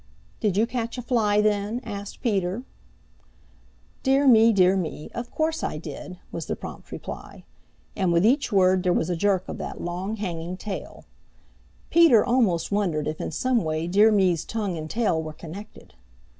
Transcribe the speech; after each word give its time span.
"Did 0.39 0.57
you 0.57 0.65
catch 0.65 0.97
a 0.97 1.01
fly 1.03 1.41
then?" 1.41 1.79
asked 1.83 2.21
Peter. 2.21 2.63
"Dear 4.01 4.27
me! 4.27 4.51
Dear 4.51 4.75
me! 4.75 5.11
Of 5.13 5.29
course 5.29 5.63
I 5.63 5.77
did," 5.77 6.17
was 6.31 6.47
the 6.47 6.55
prompt 6.55 6.91
reply. 6.91 7.45
And 7.95 8.11
with 8.11 8.25
each 8.25 8.51
word 8.51 8.81
there 8.81 8.93
was 8.93 9.11
a 9.11 9.15
jerk 9.15 9.47
of 9.47 9.59
that 9.59 9.79
long 9.79 10.15
hanging 10.15 10.57
tail. 10.57 11.05
Peter 11.91 12.25
almost 12.25 12.71
wondered 12.71 13.07
if 13.07 13.21
in 13.21 13.29
some 13.29 13.63
way 13.63 13.85
Dear 13.85 14.11
Me's 14.11 14.43
tongue 14.43 14.75
and 14.75 14.89
tail 14.89 15.21
were 15.21 15.33
connected. 15.33 15.93